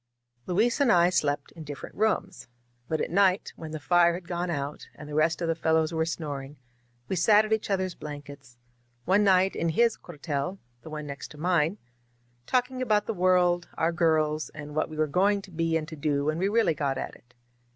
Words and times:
99• 0.47 0.53
Luis 0.57 0.79
and 0.79 0.91
I 0.91 1.11
slept 1.11 1.51
in 1.51 1.63
different 1.63 1.95
rooms. 1.95 2.47
But 2.89 3.01
at 3.01 3.11
night, 3.11 3.53
when 3.55 3.69
the 3.69 3.79
fire 3.79 4.15
had 4.15 4.27
gone 4.27 4.49
out 4.49 4.87
and 4.95 5.07
the 5.07 5.13
rest 5.13 5.43
of 5.43 5.47
the 5.47 5.53
fellows 5.53 5.93
were 5.93 6.07
snoring, 6.07 6.57
we 7.07 7.15
sat 7.15 7.45
at 7.45 7.53
each 7.53 7.69
other's 7.69 7.93
blankets— 7.93 8.57
one 9.05 9.23
night 9.23 9.55
in 9.55 9.69
his 9.69 9.97
cuartel, 9.97 10.57
the 10.81 10.89
one 10.89 11.05
next 11.05 11.27
to 11.29 11.37
mine— 11.37 11.77
^talking 12.47 12.81
about 12.81 13.05
the 13.05 13.13
world, 13.13 13.67
our 13.77 13.91
girls, 13.91 14.49
and 14.55 14.73
what 14.73 14.89
we 14.89 14.97
were 14.97 15.05
going 15.05 15.39
to 15.43 15.51
be 15.51 15.77
and 15.77 15.87
to 15.89 15.95
do 15.95 16.25
when 16.25 16.39
we 16.39 16.49
really 16.49 16.73
got 16.73 16.97
at 16.97 17.13
it. 17.15 17.35